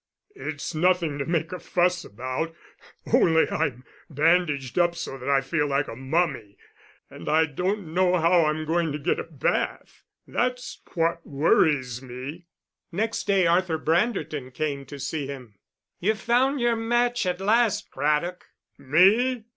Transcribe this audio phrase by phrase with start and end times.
[0.35, 2.55] "It's nothing to make a fuss about.
[3.13, 6.57] Only I'm bandaged up so that I feel like a mummy,
[7.11, 10.01] and I don't know how I'm going to get a bath.
[10.25, 12.47] That's what worries me."
[12.91, 15.59] Next day Arthur Branderton came to see him.
[15.99, 18.43] "You've found your match at last, Craddock."
[18.79, 19.43] "Me?